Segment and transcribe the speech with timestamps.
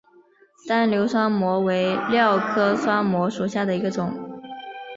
[0.67, 4.11] 单瘤酸模为蓼科酸模属下的一个种。